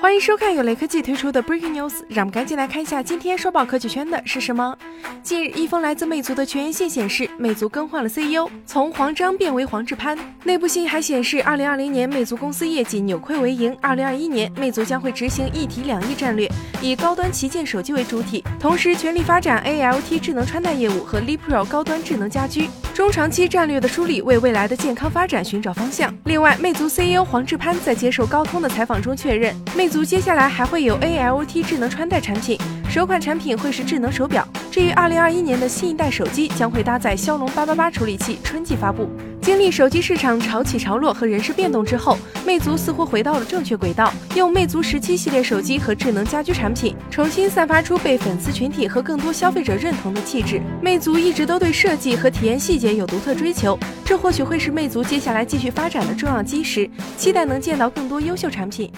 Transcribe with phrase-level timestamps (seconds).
[0.00, 4.74] 欢迎收看由雷科技推出的 Breaking News，让我们赶紧来看一下今天刷爆科技圈的是什么。
[5.22, 10.18] 近日，一封来自魅族的全员信显示，魅族更换了 CEO，从黄章变为黄志攀。
[10.44, 22.70] 内部信还显示，2020年魅族公司业绩扭亏为盈，2021年魅族将会执行一体两翼战略，以高端旗舰手机为主体，同时全力发展 ALT 智能穿戴业务和 Lipro 高端智能家居。
[22.94, 26.14] 中长期战略的梳理，为未来的健康发展寻找方向。
[26.24, 32.56] 另外，魅族 CEO 黄志攀在接受高通的采访中确认，魅族接下来还会有 ALT 智能穿戴产品，
[32.88, 34.46] 首款产品会是智能手表。
[34.70, 39.10] 至于2021年的新一代手机，将会搭载骁龙888处理器，春季发布。
[39.42, 50.62] 经历手机市场潮起潮落和人事变动之后，魅族似乎回到了正确轨道，用魅族十七系列手机和智能家居产品，重新散发出被粉丝群体和更多消费者认同的气质。
[50.80, 56.88] 魅族一直都对设计和体验细节有独特追求，这或许会是魅族接下来继续发展的重要基石。
[57.16, 58.92] 期待能见到更多优秀产品。